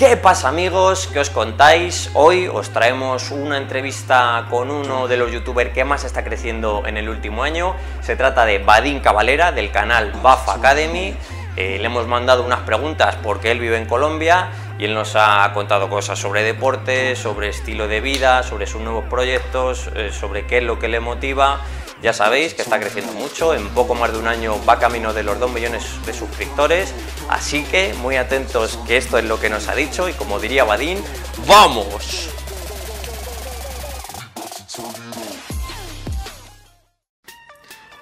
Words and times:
¿Qué 0.00 0.16
pasa 0.16 0.48
amigos? 0.48 1.10
¿Qué 1.12 1.20
os 1.20 1.28
contáis? 1.28 2.08
Hoy 2.14 2.48
os 2.48 2.70
traemos 2.70 3.30
una 3.30 3.58
entrevista 3.58 4.46
con 4.48 4.70
uno 4.70 5.06
de 5.08 5.18
los 5.18 5.30
youtubers 5.30 5.74
que 5.74 5.84
más 5.84 6.04
está 6.04 6.24
creciendo 6.24 6.84
en 6.86 6.96
el 6.96 7.10
último 7.10 7.42
año. 7.42 7.76
Se 8.00 8.16
trata 8.16 8.46
de 8.46 8.60
Badín 8.60 9.00
Cavalera 9.00 9.52
del 9.52 9.70
canal 9.70 10.12
Buff 10.12 10.48
Academy. 10.48 11.14
Eh, 11.54 11.76
le 11.78 11.84
hemos 11.84 12.06
mandado 12.06 12.42
unas 12.44 12.60
preguntas 12.60 13.16
porque 13.22 13.50
él 13.50 13.60
vive 13.60 13.76
en 13.76 13.84
Colombia 13.84 14.48
y 14.78 14.86
él 14.86 14.94
nos 14.94 15.16
ha 15.16 15.50
contado 15.52 15.90
cosas 15.90 16.18
sobre 16.18 16.44
deporte, 16.44 17.14
sobre 17.14 17.50
estilo 17.50 17.86
de 17.86 18.00
vida, 18.00 18.42
sobre 18.42 18.66
sus 18.66 18.80
nuevos 18.80 19.04
proyectos, 19.04 19.90
eh, 19.94 20.12
sobre 20.18 20.46
qué 20.46 20.58
es 20.58 20.64
lo 20.64 20.78
que 20.78 20.88
le 20.88 21.00
motiva 21.00 21.60
ya 22.02 22.12
sabéis 22.12 22.54
que 22.54 22.62
está 22.62 22.80
creciendo 22.80 23.12
mucho, 23.12 23.54
en 23.54 23.68
poco 23.70 23.94
más 23.94 24.12
de 24.12 24.18
un 24.18 24.26
año 24.26 24.56
va 24.68 24.78
camino 24.78 25.12
de 25.12 25.22
los 25.22 25.38
2 25.38 25.52
millones 25.52 25.84
de 26.06 26.14
suscriptores, 26.14 26.94
así 27.28 27.62
que 27.64 27.92
muy 27.94 28.16
atentos 28.16 28.78
que 28.86 28.96
esto 28.96 29.18
es 29.18 29.24
lo 29.24 29.38
que 29.38 29.50
nos 29.50 29.68
ha 29.68 29.74
dicho 29.74 30.08
y 30.08 30.12
como 30.14 30.38
diría 30.38 30.64
Badín, 30.64 30.98
¡vamos! 31.46 32.30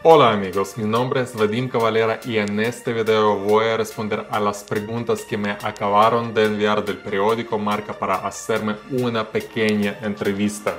Hola 0.05 0.31
amigos, 0.31 0.79
mi 0.79 0.89
nombre 0.89 1.23
es 1.23 1.35
Vadim 1.35 1.69
Cavalera 1.69 2.21
y 2.25 2.39
en 2.39 2.61
este 2.61 2.93
video 2.93 3.37
voy 3.37 3.67
a 3.67 3.77
responder 3.77 4.29
a 4.31 4.39
las 4.39 4.63
preguntas 4.63 5.23
que 5.23 5.37
me 5.37 5.51
acabaron 5.51 6.33
de 6.33 6.45
enviar 6.45 6.85
del 6.85 6.99
periódico 6.99 7.59
Marca 7.59 7.93
para 7.93 8.15
hacerme 8.15 8.77
una 8.93 9.29
pequeña 9.29 9.99
entrevista. 10.01 10.77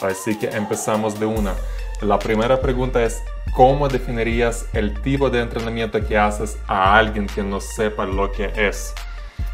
Así 0.00 0.38
que 0.38 0.46
empezamos 0.46 1.20
de 1.20 1.26
una. 1.26 1.54
La 2.02 2.18
primera 2.18 2.60
pregunta 2.60 3.02
es, 3.02 3.22
¿cómo 3.54 3.88
definirías 3.88 4.66
el 4.74 5.00
tipo 5.00 5.30
de 5.30 5.40
entrenamiento 5.40 6.06
que 6.06 6.18
haces 6.18 6.58
a 6.66 6.94
alguien 6.94 7.26
que 7.26 7.42
no 7.42 7.58
sepa 7.58 8.04
lo 8.04 8.30
que 8.30 8.52
es? 8.54 8.94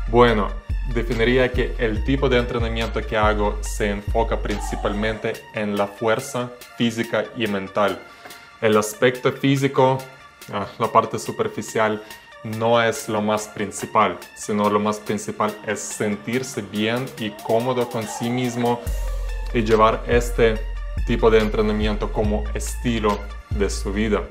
Bueno, 0.08 0.48
definiría 0.92 1.52
que 1.52 1.72
el 1.78 2.02
tipo 2.02 2.28
de 2.28 2.38
entrenamiento 2.38 3.00
que 3.00 3.16
hago 3.16 3.56
se 3.60 3.90
enfoca 3.90 4.40
principalmente 4.40 5.34
en 5.54 5.76
la 5.76 5.86
fuerza 5.86 6.50
física 6.76 7.26
y 7.36 7.46
mental. 7.46 8.02
El 8.60 8.76
aspecto 8.76 9.30
físico, 9.30 9.98
ah, 10.52 10.66
la 10.80 10.90
parte 10.90 11.20
superficial, 11.20 12.02
no 12.42 12.82
es 12.82 13.08
lo 13.08 13.22
más 13.22 13.46
principal, 13.46 14.18
sino 14.34 14.68
lo 14.68 14.80
más 14.80 14.98
principal 14.98 15.56
es 15.64 15.78
sentirse 15.78 16.60
bien 16.60 17.06
y 17.18 17.30
cómodo 17.44 17.88
con 17.88 18.02
sí 18.02 18.28
mismo 18.28 18.80
y 19.54 19.62
llevar 19.62 20.02
este 20.08 20.71
tipo 21.06 21.30
de 21.30 21.40
entrenamiento 21.40 22.12
como 22.12 22.44
estilo 22.54 23.18
de 23.50 23.68
su 23.70 23.92
vida. 23.92 24.22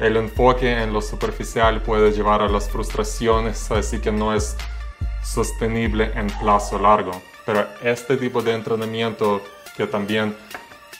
El 0.00 0.16
enfoque 0.16 0.82
en 0.82 0.92
lo 0.92 1.00
superficial 1.00 1.82
puede 1.82 2.12
llevar 2.12 2.42
a 2.42 2.48
las 2.48 2.68
frustraciones, 2.68 3.70
así 3.70 3.98
que 3.98 4.12
no 4.12 4.34
es 4.34 4.56
sostenible 5.22 6.12
en 6.14 6.26
plazo 6.26 6.78
largo. 6.78 7.12
Pero 7.44 7.66
este 7.82 8.16
tipo 8.16 8.42
de 8.42 8.54
entrenamiento 8.54 9.42
que 9.76 9.86
también 9.86 10.36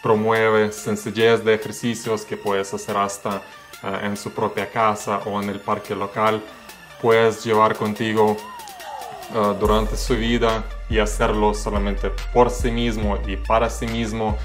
promueve 0.02 0.72
sencillez 0.72 1.44
de 1.44 1.54
ejercicios 1.54 2.24
que 2.24 2.36
puedes 2.36 2.72
hacer 2.72 2.96
hasta 2.96 3.42
eh, 3.82 4.00
en 4.04 4.16
su 4.16 4.30
propia 4.30 4.70
casa 4.70 5.18
o 5.26 5.42
en 5.42 5.50
el 5.50 5.60
parque 5.60 5.94
local, 5.94 6.42
puedes 7.02 7.44
llevar 7.44 7.76
contigo 7.76 8.36
eh, 9.34 9.54
durante 9.58 9.96
su 9.96 10.14
vida 10.16 10.64
y 10.88 10.98
hacerlo 10.98 11.52
solamente 11.52 12.10
por 12.32 12.50
sí 12.50 12.70
mismo 12.70 13.18
y 13.26 13.36
para 13.36 13.68
sí 13.68 13.86
mismo 13.86 14.38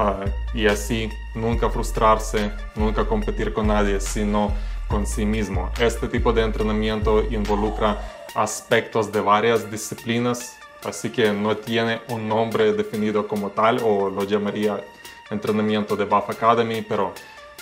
Ah, 0.00 0.24
y 0.54 0.68
así 0.68 1.10
nunca 1.34 1.68
frustrarse, 1.68 2.52
nunca 2.76 3.04
competir 3.04 3.52
con 3.52 3.66
nadie, 3.66 4.00
sino 4.00 4.52
con 4.86 5.04
sí 5.04 5.26
mismo. 5.26 5.72
Este 5.80 6.06
tipo 6.06 6.32
de 6.32 6.42
entrenamiento 6.42 7.24
involucra 7.28 7.98
aspectos 8.36 9.10
de 9.10 9.20
varias 9.20 9.68
disciplinas, 9.68 10.56
así 10.84 11.10
que 11.10 11.32
no 11.32 11.56
tiene 11.56 12.00
un 12.10 12.28
nombre 12.28 12.72
definido 12.74 13.26
como 13.26 13.50
tal 13.50 13.80
o 13.82 14.08
lo 14.08 14.22
llamaría 14.22 14.84
entrenamiento 15.30 15.96
de 15.96 16.04
Buff 16.04 16.30
Academy, 16.30 16.80
pero 16.82 17.12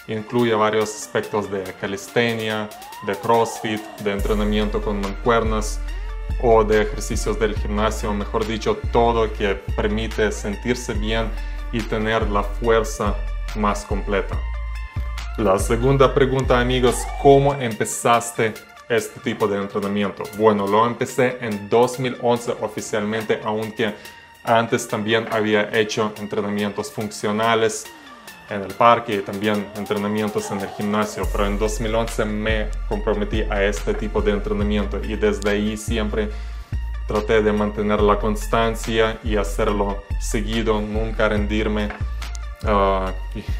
incluye 0.07 0.55
varios 0.55 0.95
aspectos 0.95 1.51
de 1.51 1.63
calistenia, 1.81 2.69
de 3.07 3.15
CrossFit, 3.17 3.81
de 4.05 4.13
entrenamiento 4.13 4.83
con 4.83 5.01
mancuernas 5.01 5.81
o 6.43 6.63
de 6.65 6.83
ejercicios 6.83 7.41
del 7.41 7.57
gimnasio, 7.57 8.13
mejor 8.13 8.47
dicho, 8.47 8.77
todo 8.93 9.33
que 9.33 9.55
permite 9.75 10.31
sentirse 10.33 10.93
bien 10.93 11.31
y 11.73 11.81
tener 11.81 12.29
la 12.29 12.43
fuerza 12.43 13.15
más 13.57 13.85
completa. 13.85 14.37
La 15.39 15.59
segunda 15.59 16.15
pregunta 16.15 16.59
amigos, 16.59 16.97
¿cómo 17.21 17.55
empezaste 17.55 18.55
este 18.89 19.21
tipo 19.21 19.47
de 19.47 19.59
entrenamiento? 19.59 20.23
Bueno, 20.39 20.67
lo 20.67 20.87
empecé 20.87 21.39
en 21.41 21.69
2011 21.69 22.57
oficialmente, 22.61 23.41
aunque 23.45 23.95
antes 24.45 24.89
también 24.89 25.27
había 25.31 25.69
hecho 25.77 26.13
entrenamientos 26.19 26.91
funcionales 26.91 27.85
en 28.49 28.63
el 28.63 28.73
parque 28.75 29.17
y 29.17 29.19
también 29.19 29.67
entrenamientos 29.77 30.51
en 30.51 30.61
el 30.61 30.69
gimnasio, 30.71 31.29
pero 31.33 31.47
en 31.47 31.59
2011 31.59 32.25
me 32.25 32.69
comprometí 32.89 33.43
a 33.43 33.63
este 33.65 33.93
tipo 33.93 34.23
de 34.23 34.33
entrenamiento 34.33 35.03
y 35.03 35.17
desde 35.17 35.51
ahí 35.51 35.77
siempre 35.77 36.31
traté 37.07 37.43
de 37.43 37.53
mantener 37.53 38.01
la 38.01 38.19
constancia 38.19 39.19
y 39.23 39.37
hacerlo 39.37 40.03
seguido, 40.21 40.81
nunca 40.81 41.29
rendirme. 41.29 41.89
Ah, 42.65 43.13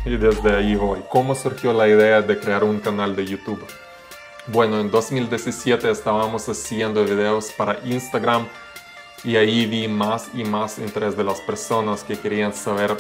y, 0.05 0.17
desde 0.17 0.57
ahí 0.57 0.75
voy. 0.75 1.01
¿Cómo 1.11 1.35
surgió 1.35 1.73
la 1.73 1.87
idea 1.87 2.23
de 2.23 2.39
crear 2.39 2.65
un 2.65 2.81
canal 2.81 3.15
de 3.15 3.27
YouTube? 3.27 3.65
Bueno, 4.49 4.81
en 4.81 4.91
2017 4.91 5.91
estábamos 5.91 6.49
haciendo 6.49 7.05
videos 7.05 7.53
para 7.53 7.79
Instagram 7.85 8.47
y 9.25 9.37
ahí 9.37 9.67
vi 9.67 9.89
más 9.89 10.29
y 10.35 10.45
más 10.45 10.79
interés 10.79 11.17
de 11.17 11.25
las 11.25 11.41
personas 11.41 12.05
que 12.05 12.19
querían 12.19 12.55
saber 12.55 12.97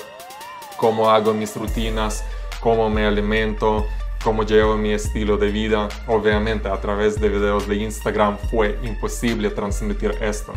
cómo 0.76 1.10
hago 1.10 1.32
mis 1.32 1.54
rutinas, 1.56 2.24
cómo 2.60 2.90
me 2.90 3.06
alimento, 3.06 3.86
cómo 4.26 4.42
llevo 4.42 4.76
mi 4.76 4.90
estilo 4.90 5.36
de 5.36 5.52
vida. 5.52 5.88
Obviamente 6.08 6.68
a 6.68 6.80
través 6.80 7.20
de 7.20 7.28
videos 7.28 7.68
de 7.68 7.76
Instagram 7.76 8.36
fue 8.50 8.76
imposible 8.82 9.50
transmitir 9.50 10.16
esto. 10.20 10.52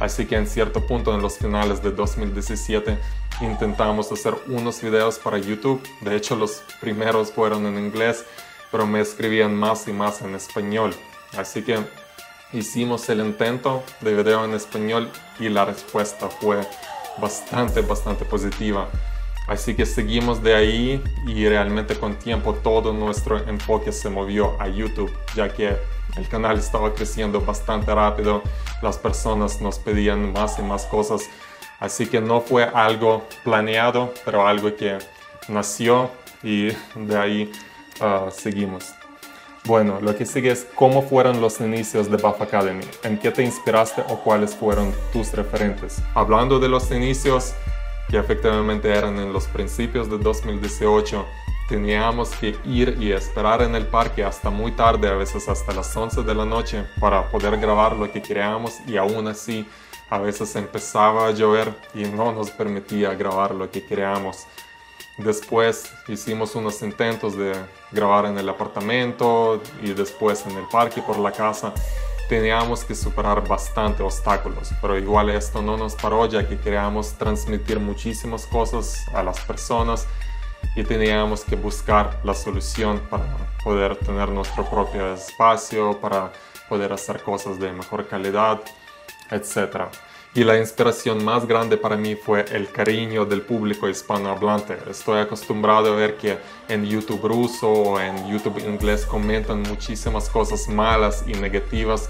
Así 0.00 0.26
que 0.26 0.34
en 0.34 0.48
cierto 0.48 0.84
punto 0.88 1.14
en 1.14 1.22
los 1.22 1.38
finales 1.38 1.80
de 1.84 1.92
2017 1.92 2.98
intentamos 3.40 4.10
hacer 4.10 4.34
unos 4.48 4.82
videos 4.82 5.20
para 5.20 5.38
YouTube. 5.38 5.80
De 6.00 6.16
hecho 6.16 6.34
los 6.34 6.64
primeros 6.80 7.30
fueron 7.30 7.64
en 7.66 7.78
inglés, 7.78 8.24
pero 8.72 8.88
me 8.88 9.00
escribían 9.00 9.54
más 9.54 9.86
y 9.86 9.92
más 9.92 10.20
en 10.22 10.34
español. 10.34 10.92
Así 11.38 11.62
que 11.62 11.78
hicimos 12.52 13.08
el 13.08 13.20
intento 13.20 13.84
de 14.00 14.14
video 14.14 14.44
en 14.44 14.54
español 14.54 15.08
y 15.38 15.48
la 15.48 15.64
respuesta 15.64 16.28
fue 16.28 16.58
bastante, 17.20 17.82
bastante 17.82 18.24
positiva. 18.24 18.88
Así 19.46 19.74
que 19.74 19.86
seguimos 19.86 20.42
de 20.42 20.54
ahí 20.54 21.02
y 21.26 21.48
realmente 21.48 21.96
con 21.96 22.14
tiempo 22.16 22.54
todo 22.54 22.92
nuestro 22.92 23.38
enfoque 23.48 23.92
se 23.92 24.08
movió 24.08 24.60
a 24.60 24.68
YouTube, 24.68 25.12
ya 25.34 25.52
que 25.52 25.76
el 26.16 26.28
canal 26.28 26.58
estaba 26.58 26.94
creciendo 26.94 27.40
bastante 27.40 27.94
rápido, 27.94 28.42
las 28.82 28.98
personas 28.98 29.60
nos 29.60 29.78
pedían 29.78 30.32
más 30.32 30.58
y 30.58 30.62
más 30.62 30.84
cosas, 30.84 31.22
así 31.80 32.06
que 32.06 32.20
no 32.20 32.40
fue 32.40 32.64
algo 32.64 33.24
planeado, 33.42 34.12
pero 34.24 34.46
algo 34.46 34.74
que 34.76 34.98
nació 35.48 36.10
y 36.42 36.68
de 36.94 37.18
ahí 37.18 37.52
uh, 38.00 38.30
seguimos. 38.30 38.92
Bueno, 39.64 40.00
lo 40.00 40.16
que 40.16 40.26
sigue 40.26 40.50
es 40.50 40.66
cómo 40.74 41.02
fueron 41.02 41.40
los 41.40 41.60
inicios 41.60 42.10
de 42.10 42.16
Buff 42.16 42.40
Academy, 42.40 42.84
en 43.04 43.16
qué 43.18 43.30
te 43.30 43.44
inspiraste 43.44 44.02
o 44.08 44.18
cuáles 44.18 44.54
fueron 44.56 44.92
tus 45.12 45.32
referentes. 45.32 46.02
Hablando 46.14 46.58
de 46.58 46.68
los 46.68 46.90
inicios, 46.90 47.54
que 48.12 48.18
efectivamente 48.18 48.90
eran 48.90 49.18
en 49.18 49.32
los 49.32 49.46
principios 49.46 50.10
de 50.10 50.18
2018, 50.18 51.24
teníamos 51.66 52.28
que 52.36 52.54
ir 52.66 52.98
y 53.00 53.10
esperar 53.10 53.62
en 53.62 53.74
el 53.74 53.86
parque 53.86 54.22
hasta 54.22 54.50
muy 54.50 54.72
tarde, 54.72 55.08
a 55.08 55.14
veces 55.14 55.48
hasta 55.48 55.72
las 55.72 55.96
11 55.96 56.22
de 56.22 56.34
la 56.34 56.44
noche, 56.44 56.84
para 57.00 57.30
poder 57.30 57.56
grabar 57.56 57.96
lo 57.96 58.12
que 58.12 58.20
queríamos 58.20 58.80
y 58.86 58.98
aún 58.98 59.28
así 59.28 59.66
a 60.10 60.18
veces 60.18 60.54
empezaba 60.56 61.28
a 61.28 61.30
llover 61.30 61.74
y 61.94 62.04
no 62.04 62.32
nos 62.32 62.50
permitía 62.50 63.14
grabar 63.14 63.54
lo 63.54 63.70
que 63.70 63.82
queríamos. 63.82 64.46
Después 65.16 65.90
hicimos 66.06 66.54
unos 66.54 66.82
intentos 66.82 67.34
de 67.34 67.54
grabar 67.92 68.26
en 68.26 68.36
el 68.36 68.46
apartamento 68.46 69.62
y 69.82 69.94
después 69.94 70.44
en 70.44 70.58
el 70.58 70.68
parque 70.70 71.00
por 71.00 71.18
la 71.18 71.32
casa 71.32 71.72
teníamos 72.32 72.82
que 72.82 72.94
superar 72.94 73.46
bastante 73.46 74.02
obstáculos, 74.02 74.70
pero 74.80 74.96
igual 74.96 75.28
esto 75.28 75.60
no 75.60 75.76
nos 75.76 75.94
paró 75.94 76.24
ya 76.24 76.48
que 76.48 76.56
queríamos 76.58 77.12
transmitir 77.18 77.78
muchísimas 77.78 78.46
cosas 78.46 79.04
a 79.12 79.22
las 79.22 79.38
personas 79.40 80.06
y 80.74 80.82
teníamos 80.82 81.44
que 81.44 81.56
buscar 81.56 82.18
la 82.24 82.32
solución 82.32 83.02
para 83.10 83.36
poder 83.62 83.96
tener 83.96 84.30
nuestro 84.30 84.64
propio 84.64 85.12
espacio, 85.12 86.00
para 86.00 86.32
poder 86.70 86.94
hacer 86.94 87.22
cosas 87.22 87.58
de 87.58 87.70
mejor 87.70 88.08
calidad, 88.08 88.62
etc. 89.30 89.90
Y 90.34 90.44
la 90.44 90.58
inspiración 90.58 91.22
más 91.22 91.46
grande 91.46 91.76
para 91.76 91.94
mí 91.94 92.16
fue 92.16 92.46
el 92.52 92.70
cariño 92.70 93.26
del 93.26 93.42
público 93.42 93.86
hispanohablante. 93.86 94.78
Estoy 94.88 95.20
acostumbrado 95.20 95.92
a 95.92 95.96
ver 95.96 96.16
que 96.16 96.38
en 96.70 96.86
YouTube 96.86 97.28
ruso 97.28 97.70
o 97.70 98.00
en 98.00 98.30
YouTube 98.30 98.58
inglés 98.66 99.04
comentan 99.04 99.60
muchísimas 99.60 100.30
cosas 100.30 100.68
malas 100.68 101.22
y 101.26 101.34
negativas 101.34 102.08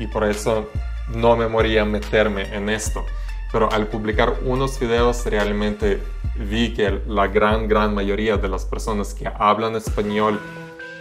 y 0.00 0.08
por 0.08 0.24
eso 0.24 0.68
no 1.14 1.36
me 1.36 1.46
moría 1.46 1.84
meterme 1.84 2.52
en 2.52 2.68
esto. 2.68 3.06
Pero 3.52 3.70
al 3.70 3.86
publicar 3.86 4.40
unos 4.44 4.80
videos 4.80 5.24
realmente 5.26 6.02
vi 6.34 6.74
que 6.74 7.00
la 7.06 7.28
gran, 7.28 7.68
gran 7.68 7.94
mayoría 7.94 8.36
de 8.36 8.48
las 8.48 8.64
personas 8.64 9.14
que 9.14 9.30
hablan 9.38 9.76
español 9.76 10.40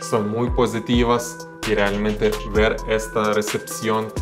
son 0.08 0.30
muy 0.30 0.52
positivas 0.52 1.48
y 1.68 1.74
realmente 1.74 2.30
ver 2.54 2.76
esta 2.88 3.34
recepción 3.34 4.14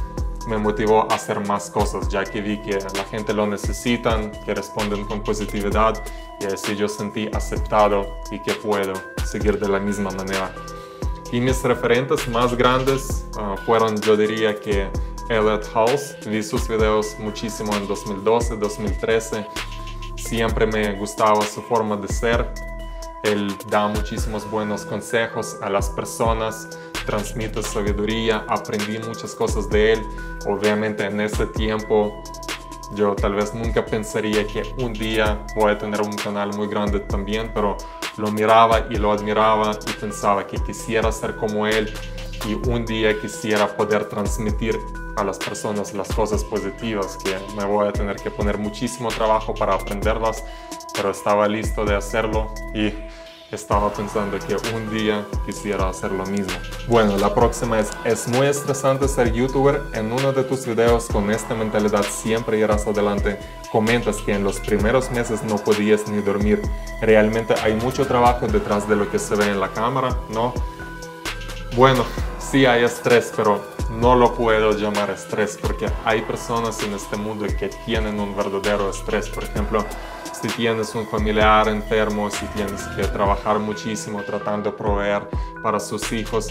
me 0.50 0.58
motivó 0.58 1.10
a 1.12 1.16
hacer 1.16 1.46
más 1.48 1.70
cosas, 1.70 2.10
ya 2.10 2.24
que 2.24 2.42
vi 2.42 2.58
que 2.58 2.80
la 2.96 3.04
gente 3.06 3.34
lo 3.34 3.46
necesitan, 3.46 4.32
que 4.44 4.56
responden 4.56 5.06
con 5.06 5.22
positividad 5.22 6.04
y 6.42 6.46
así 6.46 6.76
yo 6.76 6.88
sentí 6.88 7.30
aceptado 7.34 8.18
y 8.32 8.40
que 8.40 8.54
puedo 8.54 8.94
seguir 9.26 9.60
de 9.60 9.70
la 9.70 9.80
misma 9.80 10.10
manera. 10.10 10.52
Y 11.32 11.40
mis 11.40 11.62
referentes 11.62 12.28
más 12.28 12.56
grandes 12.58 13.28
ah, 13.38 13.56
fueron, 13.64 14.02
yo 14.02 14.18
diría 14.18 14.60
que 14.60 14.90
Elliot 15.30 15.72
House, 15.74 16.16
vi 16.26 16.42
sus 16.42 16.68
videos 16.68 17.16
muchísimo 17.20 17.76
en 17.76 17.88
2012, 17.88 18.58
2013, 18.58 19.46
siempre 20.18 20.66
me 20.66 20.94
gustaba 20.94 21.46
su 21.46 21.62
forma 21.62 21.96
de 21.98 22.08
ser, 22.08 22.52
él 23.22 23.56
da 23.70 23.88
muchísimos 23.88 24.50
buenos 24.50 24.84
consejos 24.86 25.58
a 25.62 25.70
las 25.70 25.92
personas, 25.92 26.68
transmite 27.10 27.64
sabiduría, 27.64 28.46
aprendí 28.48 29.00
muchas 29.00 29.34
cosas 29.34 29.68
de 29.68 29.94
él. 29.94 30.02
Obviamente 30.46 31.06
en 31.06 31.20
ese 31.20 31.48
tiempo 31.48 32.22
yo 32.94 33.16
tal 33.16 33.34
vez 33.34 33.54
nunca 33.56 33.84
pensaría 33.84 34.46
que 34.46 34.62
un 34.78 34.94
día 34.94 35.44
voy 35.56 35.72
a 35.72 35.78
tener 35.78 36.02
un 36.02 36.16
canal 36.16 36.56
muy 36.56 36.68
grande 36.68 37.00
también, 37.00 37.52
pero 37.52 37.78
lo 38.18 38.32
miraba 38.32 38.86
y 38.92 38.96
lo 38.98 39.12
admiraba 39.12 39.72
y 39.88 39.92
pensaba 40.00 40.46
que 40.46 40.58
quisiera 40.58 41.12
ser 41.12 41.36
como 41.36 41.66
él 41.66 41.92
y 42.46 42.54
un 42.70 42.86
día 42.86 43.20
quisiera 43.20 43.76
poder 43.76 44.06
transmitir 44.06 44.78
a 45.18 45.24
las 45.24 45.40
personas 45.40 45.94
las 45.96 46.10
cosas 46.10 46.44
positivas 46.44 47.18
que 47.24 47.36
me 47.58 47.66
voy 47.66 47.88
a 47.88 47.92
tener 47.92 48.18
que 48.18 48.30
poner 48.30 48.60
muchísimo 48.60 49.10
trabajo 49.10 49.54
para 49.56 49.74
aprenderlas, 49.74 50.44
pero 50.94 51.10
estaba 51.10 51.48
listo 51.48 51.86
de 51.86 51.96
hacerlo 51.96 52.54
y 52.76 52.94
estaba 53.52 53.92
pensando 53.92 54.38
que 54.40 54.56
un 54.76 54.90
día 54.92 55.26
quisiera 55.46 55.90
hacer 55.90 56.12
lo 56.12 56.26
mismo. 56.26 56.54
Bueno, 56.88 57.18
la 57.18 57.34
próxima 57.34 57.80
es, 57.80 57.90
es 58.06 58.28
muy 58.28 58.48
estresante 58.48 59.08
ser 59.08 59.34
youtuber. 59.34 59.82
En 59.94 60.12
uno 60.12 60.32
de 60.32 60.44
tus 60.44 60.66
videos 60.66 61.08
con 61.08 61.32
esta 61.32 61.56
mentalidad 61.56 62.04
siempre 62.04 62.60
irás 62.60 62.86
adelante. 62.86 63.40
Comentas 63.72 64.18
que 64.18 64.34
en 64.34 64.44
los 64.44 64.60
primeros 64.60 65.10
meses 65.12 65.44
no 65.44 65.58
podías 65.58 66.08
ni 66.08 66.22
dormir. 66.22 66.62
Realmente 67.02 67.56
hay 67.62 67.74
mucho 67.74 68.06
trabajo 68.06 68.48
detrás 68.48 68.88
de 68.88 68.96
lo 68.96 69.10
que 69.10 69.20
se 69.20 69.36
ve 69.36 69.46
en 69.46 69.60
la 69.60 69.70
cámara, 69.70 70.16
¿no? 70.30 70.54
Bueno, 71.76 72.04
sí 72.40 72.66
hay 72.66 72.84
estrés, 72.84 73.32
pero 73.36 73.62
no 73.90 74.16
lo 74.16 74.36
puedo 74.36 74.72
llamar 74.72 75.10
estrés 75.10 75.58
porque 75.60 75.88
hay 76.06 76.22
personas 76.22 76.82
en 76.84 76.94
este 76.94 77.18
mundo 77.18 77.46
que 77.48 77.70
tienen 77.86 78.20
un 78.20 78.36
verdadero 78.36 78.90
estrés. 78.90 79.30
Por 79.30 79.44
ejemplo, 79.44 79.86
si 80.42 80.48
tienes 80.50 80.96
un 80.96 81.06
familiar 81.08 81.68
enfermo, 81.68 82.30
si 82.30 82.46
tienes 82.48 82.82
que 82.96 83.04
trabajar 83.08 83.60
muchísimo 83.60 84.24
tratando 84.24 84.72
de 84.72 84.78
proveer 84.78 85.28
para 85.62 85.80
sus 85.80 86.12
hijos 86.12 86.48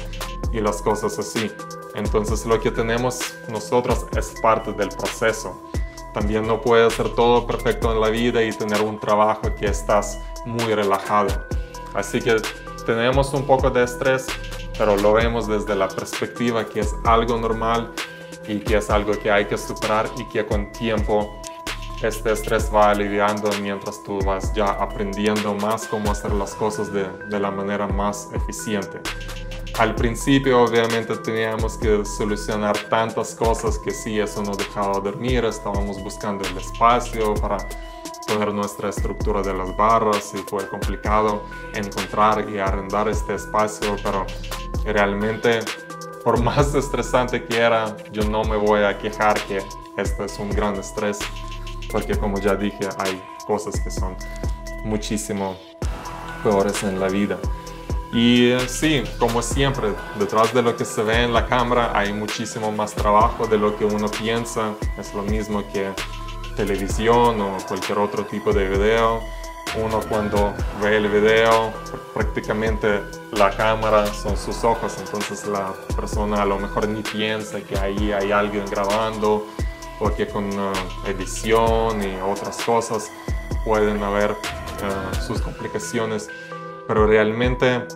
y 0.52 0.60
las 0.60 0.82
cosas 0.82 1.18
así. 1.18 1.50
Entonces 1.94 2.44
lo 2.44 2.60
que 2.60 2.70
tenemos 2.70 3.20
nosotros 3.48 4.06
es 4.16 4.34
parte 4.42 4.72
del 4.72 4.90
proceso. 4.90 5.58
También 6.12 6.46
no 6.46 6.60
puedes 6.60 6.94
ser 6.94 7.14
todo 7.14 7.46
perfecto 7.46 7.92
en 7.92 8.00
la 8.00 8.08
vida 8.08 8.42
y 8.42 8.50
tener 8.50 8.82
un 8.82 8.98
trabajo 8.98 9.54
que 9.54 9.66
estás 9.66 10.18
muy 10.44 10.74
relajado. 10.74 11.46
Así 11.94 12.20
que 12.20 12.36
tenemos 12.84 13.32
un 13.32 13.46
poco 13.46 13.70
de 13.70 13.84
estrés, 13.84 14.26
pero 14.76 14.96
lo 14.96 15.14
vemos 15.14 15.48
desde 15.48 15.74
la 15.74 15.88
perspectiva 15.88 16.66
que 16.66 16.80
es 16.80 16.94
algo 17.04 17.38
normal 17.38 17.92
y 18.46 18.60
que 18.60 18.76
es 18.76 18.90
algo 18.90 19.12
que 19.12 19.30
hay 19.30 19.46
que 19.46 19.56
superar 19.56 20.08
y 20.18 20.24
que 20.28 20.44
con 20.46 20.72
tiempo 20.72 21.40
este 22.02 22.32
estrés 22.32 22.70
va 22.72 22.90
aliviando 22.90 23.50
mientras 23.60 24.02
tú 24.02 24.20
vas 24.24 24.52
ya 24.54 24.66
aprendiendo 24.66 25.54
más 25.54 25.86
cómo 25.86 26.12
hacer 26.12 26.32
las 26.32 26.54
cosas 26.54 26.92
de, 26.92 27.08
de, 27.28 27.40
la 27.40 27.50
manera 27.50 27.88
más 27.88 28.28
eficiente. 28.32 29.00
Al 29.78 29.94
principio 29.94 30.62
obviamente 30.62 31.16
teníamos 31.16 31.76
que 31.76 32.04
solucionar 32.04 32.76
tantas 32.88 33.34
cosas 33.34 33.78
que 33.78 33.90
sí, 33.90 34.18
eso 34.18 34.42
nos 34.42 34.58
dejaba 34.58 35.00
dormir, 35.00 35.44
estábamos 35.44 36.02
buscando 36.02 36.48
el 36.48 36.56
espacio 36.56 37.34
para 37.34 37.58
poner 38.28 38.52
nuestra 38.52 38.90
estructura 38.90 39.42
de 39.42 39.54
las 39.54 39.76
barras 39.76 40.32
y 40.34 40.38
fue 40.38 40.68
complicado 40.68 41.42
encontrar 41.74 42.48
y 42.48 42.58
arrendar 42.58 43.08
este 43.08 43.34
espacio, 43.34 43.96
pero 44.02 44.26
realmente 44.84 45.60
por 46.22 46.40
más 46.42 46.74
estresante 46.74 47.44
que 47.44 47.56
era, 47.58 47.96
yo 48.12 48.22
no 48.28 48.44
me 48.44 48.56
voy 48.56 48.82
a 48.82 48.98
quejar 48.98 49.40
que 49.46 49.62
esto 49.96 50.24
es 50.24 50.38
un 50.38 50.50
gran 50.50 50.76
estrés 50.76 51.18
porque 51.90 52.16
como 52.16 52.38
ya 52.38 52.54
dije, 52.54 52.88
hay 52.98 53.22
cosas 53.46 53.80
que 53.80 53.90
son 53.90 54.16
muchísimo 54.84 55.56
peores 56.42 56.82
en 56.82 57.00
la 57.00 57.08
vida. 57.08 57.38
Y 58.12 58.52
eh, 58.52 58.60
sí, 58.68 59.02
como 59.18 59.42
siempre, 59.42 59.92
detrás 60.18 60.54
de 60.54 60.62
lo 60.62 60.76
que 60.76 60.84
se 60.84 61.02
ve 61.02 61.24
en 61.24 61.34
la 61.34 61.46
cámara 61.46 61.92
hay 61.94 62.12
muchísimo 62.12 62.72
más 62.72 62.94
trabajo 62.94 63.46
de 63.46 63.58
lo 63.58 63.76
que 63.76 63.84
uno 63.84 64.08
piensa. 64.10 64.72
Es 64.98 65.12
lo 65.12 65.22
mismo 65.22 65.62
que 65.72 65.92
televisión 66.56 67.40
o 67.40 67.58
cualquier 67.68 67.98
otro 67.98 68.24
tipo 68.24 68.52
de 68.52 68.68
video. 68.68 69.20
Uno 69.76 70.00
cuando 70.08 70.54
ve 70.80 70.96
el 70.96 71.08
video, 71.08 71.72
prácticamente 72.14 73.02
la 73.32 73.50
cámara 73.54 74.06
son 74.06 74.34
sus 74.36 74.64
ojos, 74.64 74.96
entonces 74.98 75.46
la 75.46 75.74
persona 75.94 76.40
a 76.40 76.46
lo 76.46 76.58
mejor 76.58 76.88
ni 76.88 77.02
piensa 77.02 77.60
que 77.60 77.78
ahí 77.78 78.10
hay 78.10 78.32
alguien 78.32 78.64
grabando 78.70 79.46
porque 79.98 80.26
con 80.26 80.46
uh, 80.58 80.72
edición 81.06 82.02
y 82.02 82.16
otras 82.20 82.58
cosas 82.62 83.10
pueden 83.64 84.02
haber 84.02 84.32
uh, 84.32 85.26
sus 85.26 85.40
complicaciones, 85.40 86.28
pero 86.86 87.06
realmente 87.06 87.86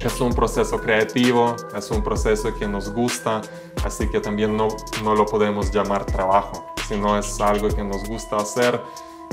es 0.00 0.20
un 0.20 0.34
proceso 0.34 0.78
creativo, 0.78 1.56
es 1.76 1.90
un 1.90 2.02
proceso 2.02 2.54
que 2.54 2.68
nos 2.68 2.92
gusta, 2.92 3.40
así 3.84 4.08
que 4.08 4.20
también 4.20 4.56
no, 4.56 4.68
no 5.02 5.14
lo 5.14 5.24
podemos 5.24 5.70
llamar 5.72 6.04
trabajo, 6.04 6.66
sino 6.88 7.18
es 7.18 7.40
algo 7.40 7.68
que 7.68 7.82
nos 7.82 8.04
gusta 8.04 8.36
hacer. 8.36 8.80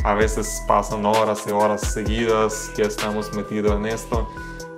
A 0.04 0.16
veces 0.16 0.64
pasan 0.68 1.06
horas 1.06 1.44
y 1.46 1.52
horas 1.52 1.82
seguidas 1.94 2.72
que 2.76 2.84
estamos 2.84 3.34
metidos 3.34 3.76
en 3.76 3.86
esto 3.86 4.28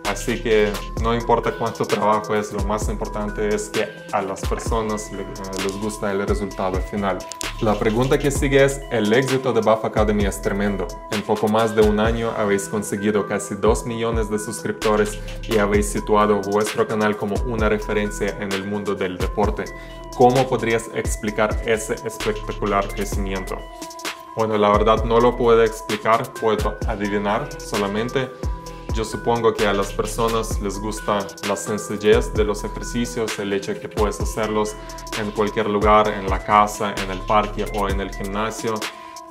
Así 0.06 0.42
que 0.42 0.72
no 1.02 1.16
importa 1.16 1.52
cuánto 1.52 1.86
trabajo 1.86 2.36
es, 2.36 2.52
lo 2.54 2.64
más 2.66 2.90
importante 2.90 3.48
es 3.48 3.70
que 3.70 3.88
a 4.12 4.22
las 4.22 4.42
personas 4.42 5.12
les 5.12 5.78
gusta 5.82 6.12
el 6.12 6.28
resultado 6.28 6.80
final. 6.82 7.18
La 7.62 7.80
pregunta 7.80 8.20
que 8.20 8.30
sigue 8.30 8.63
es, 8.63 8.82
el 8.92 9.12
éxito 9.13 9.54
de 9.54 9.62
Buff 9.62 9.86
Academy 9.86 10.25
es 10.25 10.42
tremendo. 10.42 10.88
En 11.12 11.22
poco 11.22 11.48
más 11.48 11.75
de 11.75 11.82
un 11.82 12.00
año 12.00 12.32
habéis 12.38 12.68
conseguido 12.68 13.25
casi 13.25 13.56
2 13.56 13.86
millones 13.86 14.30
de 14.30 14.38
suscriptores 14.38 15.18
y 15.44 15.58
habéis 15.58 15.88
situado 15.89 16.42
vuestro 16.42 16.86
canal 16.88 17.16
como 17.16 17.36
una 17.46 17.70
referencia 17.70 18.38
en 18.39 18.51
el 18.51 18.66
mundo 18.66 18.96
del 18.96 19.18
deporte. 19.18 19.66
¿Cómo 20.18 20.48
podrías 20.48 20.89
explicar 20.94 21.58
ese 21.66 21.96
espectacular 22.06 22.88
crecimiento? 22.89 23.58
Bueno, 24.36 24.58
la 24.58 24.70
verdad 24.70 25.06
no 25.06 25.20
lo 25.20 25.38
puedo 25.38 25.63
explicar, 25.63 26.34
puedo 26.34 26.77
adivinar 26.88 27.50
solamente 27.62 28.30
yo 28.94 29.04
supongo 29.04 29.54
que 29.54 29.66
a 29.66 29.74
las 29.74 29.92
personas 29.92 30.62
les 30.62 30.80
gusta 30.80 31.26
la 31.48 31.56
sencillez 31.56 32.34
de 32.34 32.44
los 32.44 32.64
ejercicios, 32.64 33.40
el 33.40 33.52
hecho 33.54 33.74
de 33.74 33.80
que 33.80 33.90
puedes 33.90 34.20
hacerlos 34.22 34.76
en 35.20 35.32
cualquier 35.32 35.68
lugar, 35.70 36.08
en 36.08 36.30
la 36.30 36.44
casa, 36.44 36.94
en 37.04 37.10
el 37.10 37.20
parque 37.22 37.66
o 37.76 37.90
en 37.90 38.02
el 38.02 38.14
gimnasio. 38.14 38.76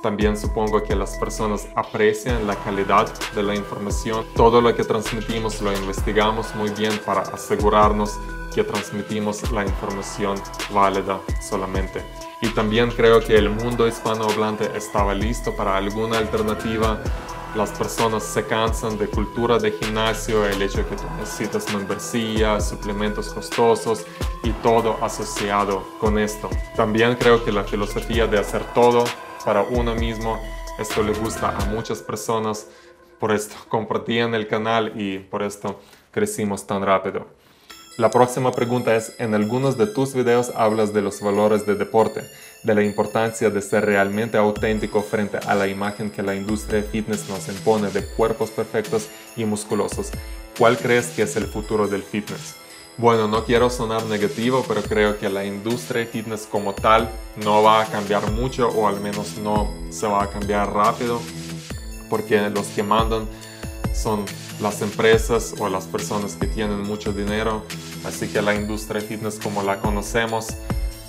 También 0.01 0.35
supongo 0.35 0.83
que 0.83 0.95
las 0.95 1.17
personas 1.17 1.67
aprecian 1.75 2.45
la 2.45 2.57
calidad 2.57 3.07
de 3.33 3.43
la 3.43 3.55
información. 3.55 4.25
Todo 4.35 4.59
lo 4.59 4.75
que 4.75 4.83
transmitimos 4.83 5.61
lo 5.61 5.71
investigamos 5.71 6.53
muy 6.55 6.69
bien 6.71 6.99
para 7.05 7.21
asegurarnos 7.21 8.19
que 8.53 8.65
transmitimos 8.65 9.49
la 9.51 9.63
información 9.63 10.35
válida 10.71 11.21
solamente. 11.41 12.03
Y 12.41 12.49
también 12.49 12.91
creo 12.91 13.21
que 13.21 13.37
el 13.37 13.49
mundo 13.49 13.87
hispanohablante 13.87 14.69
estaba 14.75 15.13
listo 15.13 15.55
para 15.55 15.77
alguna 15.77 16.17
alternativa 16.17 17.01
las 17.55 17.71
personas 17.71 18.23
se 18.23 18.45
cansan 18.45 18.97
de 18.97 19.07
cultura 19.07 19.59
de 19.59 19.71
gimnasio, 19.71 20.45
el 20.45 20.61
hecho 20.61 20.87
que 20.89 20.95
necesitas 21.19 21.71
membresía, 21.73 22.59
suplementos 22.59 23.29
costosos 23.29 24.05
y 24.43 24.49
todo 24.63 24.97
asociado 25.03 25.85
con 25.99 26.17
esto. 26.17 26.49
También 26.75 27.15
creo 27.15 27.43
que 27.45 27.51
la 27.51 27.63
filosofía 27.63 28.25
de 28.25 28.39
hacer 28.39 28.63
todo 28.73 29.03
para 29.45 29.61
uno 29.61 29.93
mismo, 29.93 30.41
esto 30.79 31.03
le 31.03 31.13
gusta 31.13 31.55
a 31.55 31.65
muchas 31.65 32.01
personas, 32.01 32.67
por 33.19 33.31
esto 33.31 33.55
compartían 33.69 34.33
el 34.33 34.47
canal 34.47 34.93
y 34.99 35.19
por 35.19 35.43
esto 35.43 35.79
crecimos 36.11 36.65
tan 36.65 36.83
rápido. 36.83 37.27
La 37.95 38.09
próxima 38.09 38.51
pregunta 38.51 38.95
es, 38.95 39.13
en 39.19 39.35
algunos 39.35 39.77
de 39.77 39.85
tus 39.85 40.15
videos 40.15 40.51
hablas 40.55 40.93
de 40.93 41.03
los 41.03 41.21
valores 41.21 41.67
de 41.67 41.75
deporte, 41.75 42.23
de 42.63 42.73
la 42.73 42.83
importancia 42.83 43.51
de 43.51 43.61
ser 43.61 43.85
realmente 43.85 44.35
auténtico 44.35 45.03
frente 45.03 45.37
a 45.37 45.53
la 45.53 45.67
imagen 45.67 46.09
que 46.09 46.23
la 46.23 46.33
industria 46.33 46.81
de 46.81 46.87
fitness 46.87 47.29
nos 47.29 47.47
impone 47.49 47.91
de 47.91 48.03
cuerpos 48.03 48.49
perfectos 48.49 49.09
y 49.35 49.45
musculosos. 49.45 50.09
¿Cuál 50.57 50.79
crees 50.79 51.09
que 51.09 51.21
es 51.21 51.35
el 51.35 51.45
futuro 51.45 51.87
del 51.87 52.01
fitness? 52.01 52.55
Bueno, 52.97 53.27
no 53.27 53.45
quiero 53.45 53.69
sonar 53.69 54.03
negativo, 54.05 54.65
pero 54.67 54.81
creo 54.81 55.19
que 55.19 55.29
la 55.29 55.45
industria 55.45 56.07
fitness 56.07 56.47
como 56.49 56.73
tal 56.73 57.11
no 57.43 57.61
va 57.61 57.83
a 57.83 57.85
cambiar 57.85 58.31
mucho 58.31 58.69
o 58.69 58.87
al 58.87 59.01
menos 59.01 59.37
no 59.37 59.71
se 59.91 60.07
va 60.07 60.23
a 60.23 60.29
cambiar 60.31 60.73
rápido 60.73 61.21
porque 62.09 62.49
los 62.49 62.67
que 62.67 62.81
mandan 62.81 63.27
son 63.93 64.25
las 64.61 64.81
empresas 64.81 65.55
o 65.59 65.69
las 65.69 65.85
personas 65.85 66.35
que 66.35 66.47
tienen 66.47 66.81
mucho 66.81 67.13
dinero. 67.13 67.63
Así 68.05 68.27
que 68.27 68.41
la 68.41 68.55
industria 68.55 69.01
fitness 69.01 69.39
como 69.41 69.63
la 69.63 69.79
conocemos 69.79 70.47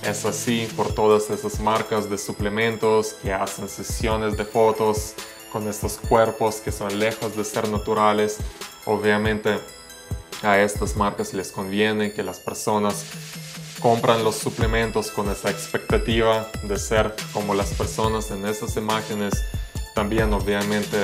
es 0.02 0.24
así 0.24 0.68
por 0.76 0.94
todas 0.94 1.30
esas 1.30 1.60
marcas 1.60 2.10
de 2.10 2.18
suplementos 2.18 3.14
que 3.22 3.32
hacen 3.32 3.68
sesiones 3.68 4.36
de 4.36 4.44
fotos 4.44 5.14
con 5.52 5.68
estos 5.68 5.98
cuerpos 6.08 6.56
que 6.56 6.72
son 6.72 6.98
lejos 6.98 7.36
de 7.36 7.44
ser 7.44 7.68
naturales. 7.68 8.38
Obviamente 8.84 9.58
a 10.42 10.58
estas 10.58 10.96
marcas 10.96 11.32
les 11.32 11.50
conviene 11.52 12.12
que 12.12 12.22
las 12.22 12.38
personas 12.38 13.04
compran 13.80 14.24
los 14.24 14.36
suplementos 14.36 15.10
con 15.10 15.30
esa 15.30 15.50
expectativa 15.50 16.50
de 16.62 16.78
ser 16.78 17.14
como 17.32 17.54
las 17.54 17.72
personas 17.74 18.30
en 18.30 18.46
esas 18.46 18.76
imágenes. 18.76 19.34
También 19.94 20.32
obviamente 20.32 20.98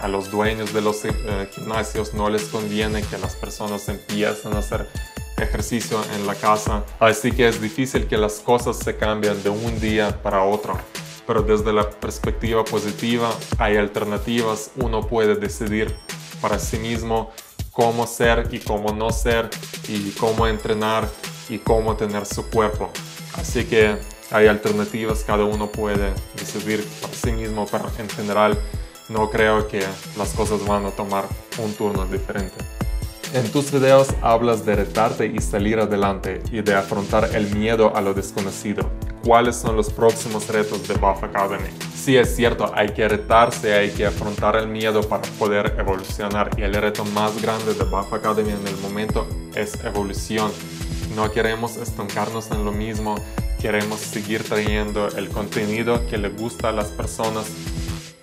a 0.00 0.08
los 0.08 0.30
dueños 0.30 0.72
de 0.72 0.80
los 0.80 1.04
eh, 1.04 1.12
gimnasios 1.52 2.14
no 2.14 2.30
les 2.30 2.44
conviene 2.44 3.02
que 3.02 3.18
las 3.18 3.34
personas 3.34 3.88
empiecen 3.88 4.52
a 4.54 4.58
hacer 4.58 4.88
ejercicio 5.36 6.00
en 6.14 6.26
la 6.26 6.34
casa. 6.34 6.84
Así 6.98 7.32
que 7.32 7.48
es 7.48 7.60
difícil 7.60 8.06
que 8.06 8.16
las 8.16 8.40
cosas 8.40 8.78
se 8.78 8.96
cambien 8.96 9.42
de 9.42 9.50
un 9.50 9.80
día 9.80 10.22
para 10.22 10.42
otro. 10.44 10.78
Pero 11.26 11.42
desde 11.42 11.72
la 11.72 11.88
perspectiva 11.88 12.64
positiva 12.64 13.30
hay 13.58 13.76
alternativas. 13.76 14.70
Uno 14.76 15.06
puede 15.06 15.34
decidir 15.36 15.94
para 16.40 16.58
sí 16.58 16.78
mismo 16.78 17.30
cómo 17.70 18.06
ser 18.06 18.48
y 18.50 18.58
cómo 18.58 18.92
no 18.92 19.10
ser 19.10 19.50
y 19.88 20.10
cómo 20.12 20.46
entrenar 20.46 21.08
y 21.48 21.58
cómo 21.58 21.96
tener 21.96 22.26
su 22.26 22.48
cuerpo. 22.48 22.90
Así 23.34 23.64
que 23.64 23.96
hay 24.30 24.46
alternativas, 24.46 25.24
cada 25.24 25.44
uno 25.44 25.68
puede 25.68 26.12
decidir 26.36 26.86
para 27.00 27.14
sí 27.14 27.32
mismo, 27.32 27.66
pero 27.70 27.90
en 27.98 28.08
general 28.10 28.58
no 29.08 29.30
creo 29.30 29.68
que 29.68 29.82
las 30.16 30.34
cosas 30.34 30.66
van 30.66 30.86
a 30.86 30.90
tomar 30.90 31.24
un 31.58 31.72
turno 31.74 32.04
diferente. 32.06 32.56
En 33.34 33.50
tus 33.52 33.70
videos 33.70 34.08
hablas 34.22 34.64
de 34.64 34.74
retarte 34.74 35.26
y 35.26 35.38
salir 35.40 35.78
adelante 35.78 36.42
y 36.50 36.62
de 36.62 36.74
afrontar 36.74 37.28
el 37.34 37.54
miedo 37.54 37.94
a 37.94 38.00
lo 38.00 38.14
desconocido. 38.14 38.90
¿Cuáles 39.22 39.56
son 39.56 39.76
los 39.76 39.90
próximos 39.90 40.48
retos 40.48 40.88
de 40.88 40.94
Buff 40.94 41.22
Academy? 41.22 41.68
Sí, 41.94 42.16
es 42.16 42.34
cierto, 42.34 42.72
hay 42.74 42.88
que 42.90 43.06
retarse, 43.06 43.74
hay 43.74 43.90
que 43.90 44.06
afrontar 44.06 44.56
el 44.56 44.68
miedo 44.68 45.02
para 45.02 45.22
poder 45.38 45.74
evolucionar. 45.78 46.50
Y 46.56 46.62
el 46.62 46.72
reto 46.72 47.04
más 47.06 47.40
grande 47.42 47.74
de 47.74 47.84
Buff 47.84 48.12
Academy 48.14 48.52
en 48.52 48.66
el 48.66 48.76
momento 48.78 49.28
es 49.54 49.74
evolución. 49.84 50.50
No 51.14 51.30
queremos 51.30 51.76
estancarnos 51.76 52.50
en 52.50 52.64
lo 52.64 52.72
mismo, 52.72 53.16
queremos 53.60 54.00
seguir 54.00 54.42
trayendo 54.42 55.08
el 55.08 55.28
contenido 55.28 56.06
que 56.06 56.16
le 56.16 56.30
gusta 56.30 56.70
a 56.70 56.72
las 56.72 56.86
personas 56.88 57.44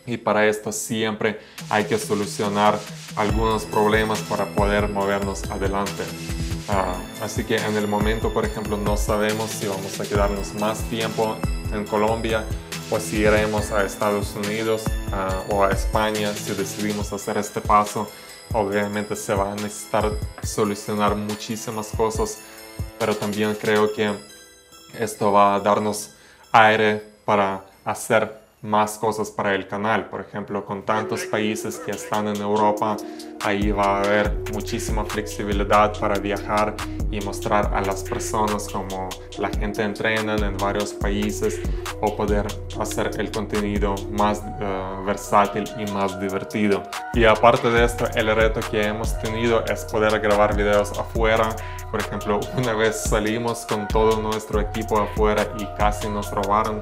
y 0.06 0.18
para 0.18 0.48
esto 0.48 0.72
siempre 0.72 1.40
hay 1.70 1.86
que 1.86 1.98
solucionar 1.98 2.80
algunos 3.16 3.66
problemas 3.66 4.20
para 4.20 4.46
poder 4.46 4.90
movernos 4.90 5.44
adelante. 5.50 6.04
Ah, 6.68 6.96
así 7.22 7.44
que 7.44 7.58
en 7.58 7.76
el 7.76 7.88
momento, 7.88 8.34
por 8.34 8.46
ejemplo, 8.46 8.78
no 8.78 8.98
sabemos 8.98 9.52
si 9.52 9.68
vamos 9.68 10.00
a 10.00 10.04
quedarnos 10.04 10.54
más 10.56 10.80
tiempo 10.90 11.38
en 11.72 11.86
Colombia 11.86 12.44
o 12.90 13.00
si 13.00 13.18
iremos 13.18 13.72
a 13.72 13.84
Estados 13.84 14.36
Unidos 14.36 14.84
ah, 15.12 15.44
o 15.50 15.64
a 15.64 15.72
España 15.72 16.34
si 16.34 16.54
decidimos 16.54 17.12
hacer 17.14 17.38
este 17.38 17.62
paso. 17.62 18.10
Obviamente 18.54 19.16
se 19.16 19.34
va 19.34 19.52
a 19.52 19.56
necesitar 19.56 20.12
solucionar 20.44 21.16
muchísimas 21.16 21.88
cosas, 21.88 22.40
pero 23.00 23.16
también 23.16 23.56
creo 23.56 23.92
que 23.94 24.12
esto 25.00 25.32
va 25.32 25.56
a 25.56 25.60
darnos 25.60 26.12
aire 26.52 27.04
para 27.26 27.66
hacer 27.84 28.45
más 28.66 28.98
cosas 28.98 29.30
para 29.30 29.54
el 29.54 29.68
canal. 29.68 30.10
Por 30.10 30.22
ejemplo, 30.22 30.66
con 30.66 30.84
tantos 30.84 31.26
países 31.26 31.78
que 31.78 31.92
están 31.92 32.28
en 32.28 32.42
Europa, 32.42 32.98
ahí 33.42 33.72
va 33.72 33.98
a 33.98 34.02
haber 34.02 34.36
muchísima 34.54 35.06
flexibilidad 35.06 35.98
para 36.00 36.20
viajar 36.20 36.76
y 37.12 37.22
mostrar 37.22 37.72
a 37.74 37.82
las 37.82 38.04
personas 38.04 38.68
cómo 38.72 39.10
la 39.38 39.50
gente 39.50 39.84
entrena 39.84 40.36
en 40.36 40.58
varios 40.58 40.94
países 40.94 41.62
o 42.02 42.16
poder 42.16 42.48
hacer 42.80 43.12
el 43.20 43.32
contenido 43.32 43.96
más 44.12 44.42
eh, 44.60 45.04
versátil 45.06 45.66
y 45.78 45.90
más 45.92 46.20
divertido. 46.20 46.84
Y 47.14 47.26
aparte 47.26 47.70
de 47.70 47.86
esto, 47.86 48.06
el 48.16 48.36
reto 48.36 48.60
que 48.72 48.84
hemos 48.84 49.18
tenido 49.20 49.64
es 49.66 49.86
poder 49.86 50.20
grabar 50.20 50.56
videos 50.56 50.98
afuera. 50.98 51.56
Por 51.92 52.02
ejemplo, 52.02 52.40
una 52.58 52.74
vez 52.74 53.04
salimos 53.04 53.66
con 53.68 53.88
todo 53.88 54.22
nuestro 54.22 54.60
equipo 54.60 55.00
afuera 55.00 55.48
y 55.58 55.66
casi 55.78 56.10
nos 56.10 56.32
robaron 56.32 56.82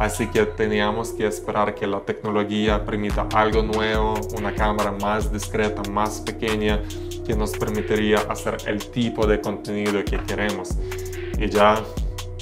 Así 0.00 0.26
que 0.28 0.46
teníamos 0.46 1.10
que 1.10 1.26
esperar 1.26 1.74
que 1.74 1.86
la 1.86 2.00
tecnología 2.00 2.82
permita 2.82 3.28
algo 3.34 3.62
nuevo, 3.62 4.14
una 4.34 4.54
cámara 4.54 4.92
más 4.92 5.30
discreta, 5.30 5.82
más 5.90 6.22
pequeña, 6.22 6.80
que 7.26 7.36
nos 7.36 7.50
permitiría 7.50 8.20
hacer 8.30 8.56
el 8.66 8.82
tipo 8.90 9.26
de 9.26 9.42
contenido 9.42 10.02
que 10.02 10.16
queremos. 10.24 10.70
Y 11.38 11.50
ya 11.50 11.82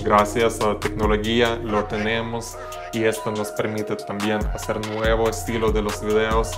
gracias 0.04 0.60
a 0.60 0.68
la 0.68 0.78
tecnología 0.78 1.56
lo 1.56 1.82
tenemos 1.86 2.56
y 2.92 3.02
esto 3.02 3.32
nos 3.32 3.50
permite 3.50 3.96
también 3.96 4.38
hacer 4.54 4.78
nuevo 4.94 5.28
estilo 5.28 5.72
de 5.72 5.82
los 5.82 6.00
videos 6.00 6.52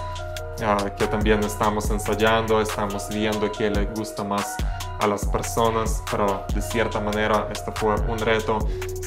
uh, 0.58 0.94
que 0.98 1.06
también 1.06 1.42
estamos 1.42 1.88
ensayando, 1.88 2.60
estamos 2.60 3.08
viendo 3.08 3.50
qué 3.50 3.70
le 3.70 3.86
gusta 3.86 4.22
más 4.22 4.54
a 5.00 5.06
las 5.06 5.24
personas, 5.24 6.02
pero 6.10 6.44
de 6.54 6.60
cierta 6.60 7.00
manera 7.00 7.48
esto 7.50 7.72
fue 7.74 7.94
un 8.06 8.18
reto. 8.18 8.58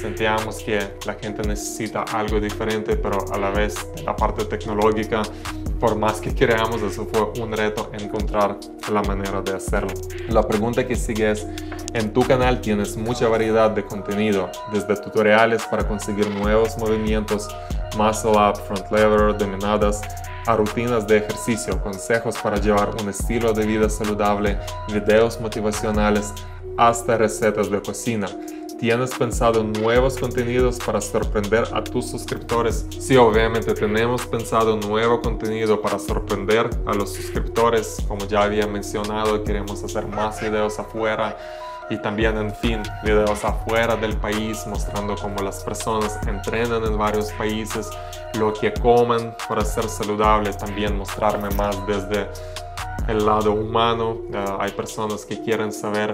Sentíamos 0.03 0.57
que 0.57 0.79
la 1.05 1.13
gente 1.13 1.47
necesita 1.47 2.01
algo 2.01 2.37
diferente, 2.41 2.97
pero 2.97 3.23
a 3.31 3.37
la 3.37 3.51
vez 3.51 3.73
la 4.03 4.13
parte 4.13 4.43
tecnológica, 4.43 5.21
por 5.79 5.95
más 5.95 6.19
que 6.19 6.35
queramos, 6.35 6.81
eso 6.81 7.07
fue 7.09 7.41
un 7.41 7.53
reto 7.53 7.89
encontrar 7.93 8.57
la 8.91 9.01
manera 9.03 9.41
de 9.41 9.53
hacerlo. 9.53 9.93
La 10.27 10.45
pregunta 10.45 10.85
que 10.85 10.97
sigue 10.97 11.31
es, 11.31 11.47
en 11.93 12.11
tu 12.11 12.21
canal 12.23 12.59
tienes 12.59 12.97
mucha 12.97 13.29
variedad 13.29 13.71
de 13.71 13.85
contenido, 13.85 14.49
desde 14.73 14.97
tutoriales 14.97 15.63
para 15.67 15.87
conseguir 15.87 16.29
nuevos 16.31 16.77
movimientos, 16.77 17.47
muscle 17.95 18.31
up, 18.31 18.57
front 18.67 18.91
lever, 18.91 19.37
dominadas, 19.37 20.01
a 20.47 20.57
rutinas 20.57 21.07
de 21.07 21.19
ejercicio, 21.19 21.81
consejos 21.81 22.37
para 22.43 22.57
llevar 22.57 22.93
un 23.01 23.07
estilo 23.07 23.53
de 23.53 23.65
vida 23.65 23.89
saludable, 23.89 24.59
videos 24.91 25.39
motivacionales, 25.39 26.33
hasta 26.77 27.17
recetas 27.17 27.69
de 27.69 27.81
cocina. 27.81 28.27
¿Tienes 28.83 29.11
pensado 29.11 29.63
nuevos 29.63 30.17
contenidos 30.17 30.77
para 30.77 30.99
sorprender 30.99 31.63
a 31.71 31.81
tus 31.85 32.09
suscriptores? 32.09 32.85
Sí, 32.99 33.15
obviamente 33.15 33.73
tenemos 33.73 34.25
pensado 34.25 34.75
nuevo 34.75 35.21
contenido 35.21 35.81
para 35.81 35.97
sorprender 35.97 36.69
a 36.85 36.93
los 36.93 37.13
suscriptores. 37.13 38.03
Como 38.09 38.27
ya 38.27 38.43
había 38.43 38.67
mencionado, 38.67 39.41
queremos 39.45 39.81
hacer 39.85 40.05
más 40.07 40.41
videos 40.41 40.79
afuera 40.79 41.37
y 41.89 41.95
también, 42.01 42.35
en 42.35 42.53
fin, 42.53 42.83
videos 43.05 43.45
afuera 43.45 43.95
del 43.95 44.17
país 44.17 44.67
mostrando 44.67 45.15
cómo 45.15 45.41
las 45.41 45.63
personas 45.63 46.19
entrenan 46.27 46.83
en 46.83 46.97
varios 46.97 47.31
países, 47.31 47.89
lo 48.33 48.51
que 48.51 48.73
comen 48.73 49.33
para 49.47 49.63
ser 49.63 49.87
saludable, 49.87 50.51
también 50.51 50.97
mostrarme 50.97 51.49
más 51.51 51.87
desde 51.87 52.27
el 53.07 53.25
lado 53.25 53.53
humano. 53.53 54.17
hay 54.59 54.71
personas 54.71 55.25
que 55.25 55.41
quieren 55.41 55.71
saber 55.71 56.13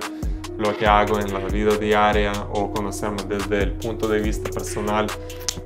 lo 0.59 0.75
que 0.77 0.85
hago 0.85 1.19
en 1.19 1.33
la 1.33 1.39
vida 1.39 1.75
diaria 1.77 2.33
o 2.53 2.71
conocerme 2.71 3.23
desde 3.23 3.63
el 3.63 3.71
punto 3.73 4.07
de 4.07 4.19
vista 4.19 4.49
personal. 4.51 5.07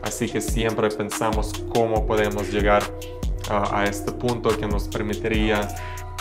Así 0.04 0.30
que 0.30 0.40
siempre 0.40 0.90
pensamos 0.90 1.52
cómo 1.74 2.06
podemos 2.06 2.50
llegar 2.50 2.84
a 3.50 3.84
este 3.84 4.12
punto 4.12 4.56
que 4.58 4.66
nos 4.68 4.88
permitiría 4.88 5.68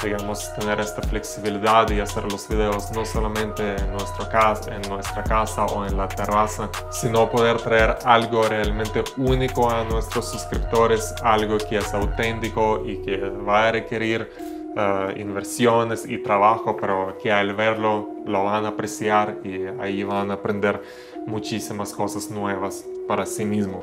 digamos, 0.03 0.53
tener 0.55 0.81
esta 0.81 1.03
flexibilidad 1.03 1.89
y 1.91 2.01
hacer 2.01 2.25
los 2.25 2.49
videos 2.49 2.91
no 2.93 3.05
solamente 3.05 3.77
en, 3.77 3.93
nuestro 3.93 4.29
casa, 4.29 4.75
en 4.75 4.83
nuestra 4.91 5.23
casa 5.23 5.65
o 5.67 5.87
en 5.87 5.97
la 5.97 6.09
terraza, 6.09 6.69
sino 6.91 7.31
poder 7.31 7.59
traer 7.59 7.99
algo 8.05 8.49
realmente 8.49 9.05
único 9.17 9.71
a 9.71 9.85
nuestros 9.85 10.31
suscriptores, 10.31 11.15
algo 11.23 11.57
que 11.59 11.79
es 11.79 11.95
auténtico 11.95 12.83
y 12.85 12.97
que 13.03 13.17
va 13.17 13.69
a 13.69 13.73
requerir 13.73 14.29
uh, 14.77 15.19
inversiones 15.19 16.07
y 16.09 16.19
trabajo, 16.19 16.77
pero 16.77 17.17
que 17.23 17.31
al 17.33 17.55
verlo 17.55 18.11
lo 18.27 18.45
van 18.45 18.65
a 18.65 18.69
apreciar 18.69 19.39
y 19.45 19.67
ahí 19.81 20.03
van 20.03 20.31
a 20.31 20.35
aprender 20.35 20.83
muchísimas 21.27 21.93
cosas 21.93 22.31
nuevas 22.31 22.85
para 23.07 23.27
sí 23.27 23.45
mismo. 23.45 23.83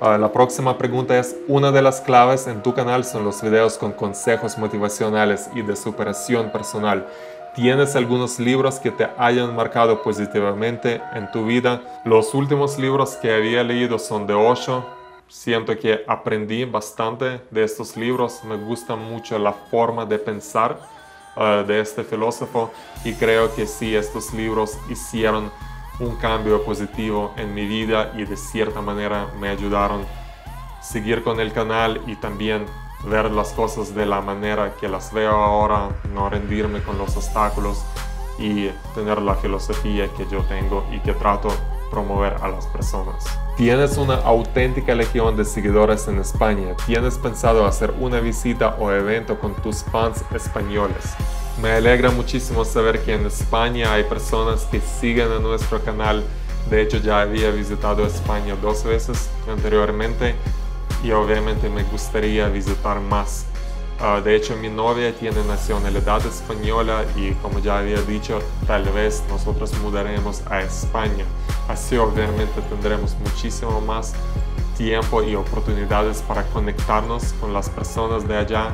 Ah, 0.00 0.18
la 0.18 0.32
próxima 0.32 0.76
pregunta 0.76 1.16
es, 1.16 1.36
una 1.46 1.70
de 1.70 1.80
las 1.80 2.00
claves 2.00 2.48
en 2.48 2.62
tu 2.62 2.74
canal 2.74 3.04
son 3.04 3.24
los 3.24 3.40
videos 3.40 3.78
con 3.78 3.92
consejos 3.92 4.58
motivacionales 4.58 5.48
y 5.54 5.62
de 5.62 5.76
superación 5.76 6.50
personal. 6.50 7.06
¿Tienes 7.54 7.94
algunos 7.94 8.40
libros 8.40 8.80
que 8.80 8.90
te 8.90 9.06
hayan 9.16 9.54
marcado 9.54 10.02
positivamente 10.02 11.00
en 11.14 11.30
tu 11.30 11.44
vida? 11.44 11.82
Los 12.04 12.34
últimos 12.34 12.78
libros 12.78 13.14
que 13.16 13.32
había 13.32 13.62
leído 13.62 13.98
son 13.98 14.26
de 14.26 14.34
Osho. 14.34 14.84
Siento 15.32 15.78
que 15.78 16.04
aprendí 16.06 16.66
bastante 16.66 17.40
de 17.50 17.64
estos 17.64 17.96
libros. 17.96 18.44
Me 18.44 18.54
gusta 18.54 18.96
mucho 18.96 19.38
la 19.38 19.54
forma 19.54 20.04
de 20.04 20.18
pensar 20.18 20.78
uh, 21.36 21.66
de 21.66 21.80
este 21.80 22.04
filósofo 22.04 22.70
y 23.02 23.14
creo 23.14 23.52
que 23.54 23.66
sí, 23.66 23.96
estos 23.96 24.34
libros 24.34 24.76
hicieron 24.90 25.50
un 26.00 26.16
cambio 26.16 26.62
positivo 26.62 27.32
en 27.38 27.54
mi 27.54 27.66
vida 27.66 28.12
y 28.14 28.24
de 28.24 28.36
cierta 28.36 28.82
manera 28.82 29.26
me 29.40 29.48
ayudaron 29.48 30.02
a 30.02 30.82
seguir 30.82 31.24
con 31.24 31.40
el 31.40 31.50
canal 31.54 32.02
y 32.06 32.16
también 32.16 32.66
ver 33.06 33.30
las 33.30 33.54
cosas 33.54 33.94
de 33.94 34.04
la 34.04 34.20
manera 34.20 34.74
que 34.78 34.86
las 34.86 35.14
veo 35.14 35.32
ahora, 35.32 35.88
no 36.12 36.28
rendirme 36.28 36.82
con 36.82 36.98
los 36.98 37.16
obstáculos 37.16 37.82
y 38.38 38.68
tener 38.94 39.22
la 39.22 39.34
filosofía 39.36 40.08
que 40.14 40.26
yo 40.30 40.42
tengo 40.42 40.86
y 40.92 41.00
que 41.00 41.14
trato 41.14 41.48
promover 41.92 42.36
a 42.40 42.48
las 42.48 42.66
personas. 42.66 43.24
Tienes 43.56 43.98
una 43.98 44.14
auténtica 44.14 44.94
legión 44.94 45.36
de 45.36 45.44
seguidores 45.44 46.08
en 46.08 46.18
España. 46.18 46.74
¿Tienes 46.86 47.18
pensado 47.18 47.66
hacer 47.66 47.92
una 48.00 48.18
visita 48.18 48.76
o 48.80 48.90
evento 48.90 49.38
con 49.38 49.54
tus 49.54 49.84
fans 49.84 50.24
españoles? 50.34 51.14
Me 51.60 51.72
alegra 51.72 52.10
muchísimo 52.10 52.64
saber 52.64 53.04
que 53.04 53.14
en 53.14 53.26
España 53.26 53.92
hay 53.92 54.04
personas 54.04 54.62
que 54.64 54.80
siguen 54.80 55.30
a 55.30 55.38
nuestro 55.38 55.80
canal. 55.84 56.24
De 56.70 56.80
hecho, 56.80 56.96
ya 56.96 57.20
había 57.20 57.50
visitado 57.50 58.06
España 58.06 58.56
dos 58.60 58.84
veces 58.84 59.28
anteriormente 59.46 60.34
y 61.04 61.10
obviamente 61.10 61.68
me 61.68 61.82
gustaría 61.84 62.48
visitar 62.48 63.00
más. 63.00 63.51
Ah, 64.04 64.20
de 64.20 64.34
hecho, 64.34 64.56
mi 64.56 64.68
novia 64.68 65.14
tiene 65.14 65.44
nacionalidad 65.44 66.26
española 66.26 67.04
y 67.14 67.30
como 67.34 67.60
ya 67.60 67.78
había 67.78 68.02
dicho, 68.02 68.40
tal 68.66 68.82
vez 68.88 69.22
nosotros 69.28 69.72
mudaremos 69.78 70.42
a 70.50 70.60
España. 70.62 71.24
Así 71.68 71.96
obviamente 71.96 72.60
tendremos 72.68 73.14
muchísimo 73.20 73.80
más 73.80 74.14
tiempo 74.76 75.22
y 75.22 75.36
oportunidades 75.36 76.20
para 76.22 76.42
conectarnos 76.46 77.32
con 77.34 77.52
las 77.52 77.70
personas 77.70 78.26
de 78.26 78.38
allá. 78.38 78.72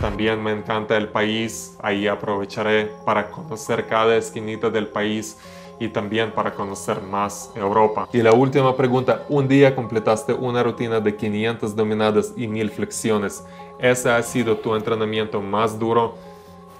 También 0.00 0.42
me 0.42 0.50
encanta 0.50 0.96
el 0.96 1.06
país, 1.06 1.76
ahí 1.80 2.08
aprovecharé 2.08 2.90
para 3.06 3.30
conocer 3.30 3.86
cada 3.86 4.16
esquinita 4.16 4.70
del 4.70 4.88
país 4.88 5.36
y 5.78 5.88
también 5.88 6.32
para 6.32 6.54
conocer 6.54 7.00
más 7.02 7.50
Europa. 7.54 8.08
Y 8.12 8.22
la 8.22 8.32
última 8.32 8.76
pregunta, 8.76 9.24
un 9.28 9.48
día 9.48 9.74
completaste 9.74 10.32
una 10.32 10.62
rutina 10.62 11.00
de 11.00 11.16
500 11.16 11.74
dominadas 11.74 12.32
y 12.36 12.46
1000 12.46 12.70
flexiones. 12.70 13.44
¿Ese 13.78 14.10
ha 14.10 14.22
sido 14.22 14.56
tu 14.56 14.74
entrenamiento 14.74 15.40
más 15.40 15.78
duro? 15.78 16.14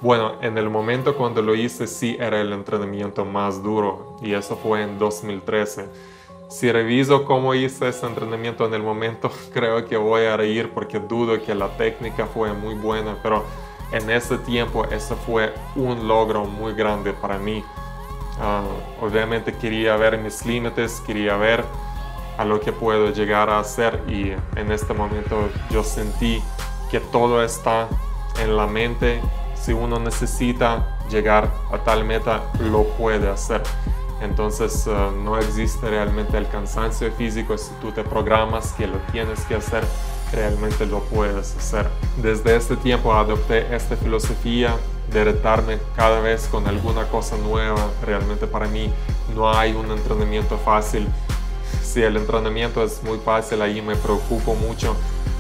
Bueno, 0.01 0.35
en 0.43 0.59
el 0.59 0.69
momento 0.69 1.17
cuando 1.17 1.41
lo 1.41 1.55
hice 1.55 1.87
sí 1.87 2.17
era 2.21 2.41
el 2.41 2.53
entrenamiento 2.53 3.25
más 3.25 3.63
duro 3.63 4.17
y 4.23 4.35
eso 4.35 4.57
fue 4.57 4.83
en 4.83 4.99
2013. 4.99 5.89
Si 6.49 6.71
reviso 6.71 7.25
cómo 7.25 7.55
hice 7.55 7.89
ese 7.89 8.07
entrenamiento 8.07 8.67
en 8.67 8.75
el 8.75 8.83
momento, 8.83 9.31
creo 9.53 9.85
que 9.87 9.97
voy 9.97 10.27
a 10.27 10.37
reír 10.37 10.71
porque 10.73 11.01
dudo 11.01 11.43
que 11.43 11.55
la 11.55 11.77
técnica 11.77 12.27
fue 12.27 12.53
muy 12.53 12.75
buena, 12.75 13.17
pero 13.23 13.45
en 13.93 14.11
ese 14.11 14.39
tiempo 14.39 14.85
eso 14.85 15.17
fue 15.17 15.55
un 15.75 16.07
logro 16.07 16.45
muy 16.45 16.75
grande 16.75 17.13
para 17.13 17.39
mí. 17.39 17.65
Ah, 18.41 18.63
obviamente 19.01 19.55
quería 19.55 19.97
ver 19.97 20.19
mis 20.19 20.45
límites, 20.45 21.03
quería 21.07 21.37
ver 21.37 21.65
a 22.37 22.45
lo 22.45 22.61
que 22.61 22.73
puedo 22.73 23.11
llegar 23.11 23.49
a 23.49 23.61
hacer 23.61 24.03
y 24.09 24.33
en 24.59 24.73
este 24.73 24.93
momento 24.93 25.49
yo 25.71 25.85
sentí 25.85 26.43
que 26.91 27.01
todo 27.01 27.43
está 27.43 27.89
en 28.41 28.57
la 28.57 28.67
mente. 28.67 29.21
Si 29.55 29.73
uno 29.73 29.99
necesita 29.99 30.99
llegar 31.09 31.51
a 31.73 31.79
tal 31.79 32.05
meta, 32.05 32.43
lo 32.61 32.85
puede 32.85 33.29
hacer. 33.31 33.63
Entonces 34.21 34.87
ah, 34.89 35.11
no 35.15 35.39
existe 35.39 35.89
realmente 35.89 36.37
el 36.37 36.49
cansancio 36.49 37.11
físico 37.13 37.57
si 37.59 37.73
tú 37.81 37.93
te 37.93 38.03
programas 38.03 38.73
que 38.73 38.87
lo 38.87 38.97
tienes 39.13 39.41
que 39.45 39.55
hacer, 39.55 39.85
realmente 40.33 40.87
lo 40.87 41.01
puedes 41.01 41.57
hacer. 41.57 41.89
Desde 42.17 42.57
este 42.57 42.77
tiempo 42.77 43.13
adopté 43.13 43.75
esta 43.75 43.97
filosofía 43.97 44.77
de 45.15 45.25
retarme 45.25 45.79
cada 45.97 46.21
vez 46.21 46.49
con 46.49 46.67
alguna 46.67 47.05
cosa 47.05 47.37
nueva. 47.39 47.89
Realmente 48.05 48.47
para 48.47 48.67
mí 48.67 48.93
no 49.35 49.51
hay 49.51 49.73
un 49.73 49.91
entrenamiento 49.91 50.59
fácil. 50.59 51.09
Si 51.83 52.03
el 52.03 52.17
entrenamiento 52.17 52.83
es 52.83 53.03
muy 53.05 53.19
fácil, 53.19 53.63
ahí 53.63 53.81
me 53.81 53.95
preocupo 53.97 54.55
mucho 54.55 54.95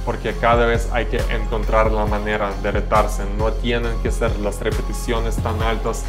porque 0.06 0.34
cada 0.34 0.66
vez 0.66 0.88
hay 0.92 1.06
que 1.06 1.18
encontrar 1.34 1.90
la 1.90 2.06
manera 2.06 2.52
de 2.62 2.70
retarse. 2.70 3.24
No 3.36 3.52
tienen 3.52 3.98
que 4.02 4.10
ser 4.10 4.38
las 4.38 4.60
repeticiones 4.60 5.36
tan 5.36 5.60
altas, 5.62 6.04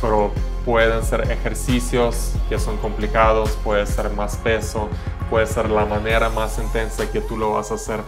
pero 0.00 0.30
pueden 0.64 1.02
ser 1.02 1.30
ejercicios 1.30 2.32
que 2.48 2.58
son 2.58 2.76
complicados, 2.76 3.58
puede 3.64 3.86
ser 3.86 4.10
más 4.10 4.36
peso, 4.36 4.88
puede 5.30 5.46
ser 5.46 5.70
la 5.70 5.86
manera 5.86 6.28
más 6.28 6.58
intensa 6.58 7.10
que 7.10 7.20
tú 7.20 7.36
lo 7.36 7.52
vas 7.52 7.70
a 7.70 7.74
hacer, 7.74 8.00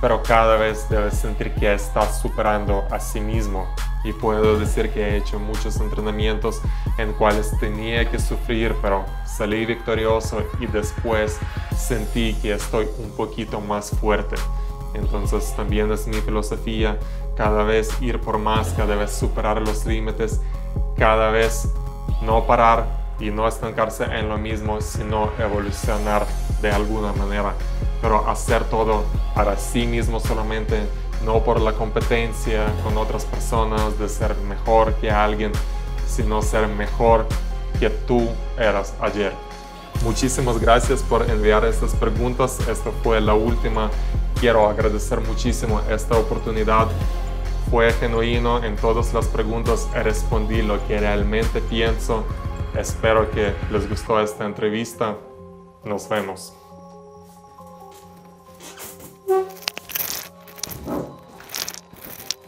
pero 0.00 0.22
cada 0.22 0.56
vez 0.56 0.88
debes 0.88 1.14
sentir 1.14 1.52
que 1.54 1.72
estás 1.72 2.20
superando 2.20 2.86
a 2.90 3.00
sí 3.00 3.20
mismo 3.20 3.66
y 4.04 4.12
puedo 4.12 4.58
decir 4.58 4.90
que 4.90 5.02
he 5.02 5.16
hecho 5.16 5.38
muchos 5.38 5.80
entrenamientos 5.80 6.60
en 6.98 7.12
cuales 7.12 7.52
tenía 7.58 8.08
que 8.10 8.18
sufrir, 8.18 8.74
pero 8.80 9.04
salí 9.26 9.66
victorioso 9.66 10.42
y 10.60 10.66
después 10.66 11.38
sentí 11.76 12.34
que 12.34 12.52
estoy 12.52 12.88
un 12.98 13.10
poquito 13.10 13.60
más 13.60 13.90
fuerte. 13.90 14.36
Entonces 14.94 15.54
también 15.56 15.90
es 15.92 16.06
mi 16.06 16.16
filosofía 16.20 16.98
cada 17.36 17.62
vez 17.62 17.90
ir 18.00 18.20
por 18.20 18.38
más, 18.38 18.70
cada 18.70 18.96
vez 18.96 19.12
superar 19.12 19.60
los 19.60 19.84
límites, 19.84 20.40
cada 20.96 21.30
vez 21.30 21.68
no 22.22 22.44
parar 22.46 22.86
y 23.20 23.30
no 23.30 23.46
estancarse 23.46 24.04
en 24.04 24.28
lo 24.28 24.38
mismo, 24.38 24.80
sino 24.80 25.30
evolucionar 25.38 26.26
de 26.60 26.70
alguna 26.70 27.12
manera, 27.12 27.54
pero 28.00 28.28
hacer 28.28 28.64
todo 28.64 29.04
para 29.34 29.56
sí 29.56 29.86
mismo 29.86 30.20
solamente 30.20 30.86
no 31.24 31.42
por 31.42 31.60
la 31.60 31.72
competencia 31.72 32.66
con 32.84 32.96
otras 32.96 33.24
personas 33.24 33.98
de 33.98 34.08
ser 34.08 34.36
mejor 34.48 34.94
que 34.94 35.10
alguien, 35.10 35.52
sino 36.06 36.42
ser 36.42 36.68
mejor 36.68 37.26
que 37.78 37.90
tú 37.90 38.28
eras 38.56 38.94
ayer. 39.00 39.32
Muchísimas 40.04 40.60
gracias 40.60 41.02
por 41.02 41.28
enviar 41.28 41.64
estas 41.64 41.94
preguntas. 41.94 42.60
Esta 42.68 42.90
fue 43.02 43.20
la 43.20 43.34
última. 43.34 43.90
Quiero 44.38 44.68
agradecer 44.68 45.20
muchísimo 45.20 45.80
esta 45.90 46.16
oportunidad. 46.16 46.86
Fue 47.70 47.92
genuino 47.92 48.62
en 48.64 48.76
todas 48.76 49.12
las 49.12 49.26
preguntas. 49.26 49.88
Respondí 49.92 50.62
lo 50.62 50.84
que 50.86 51.00
realmente 51.00 51.60
pienso. 51.60 52.24
Espero 52.76 53.30
que 53.30 53.54
les 53.72 53.88
gustó 53.88 54.20
esta 54.20 54.44
entrevista. 54.44 55.16
Nos 55.84 56.08
vemos. 56.08 56.57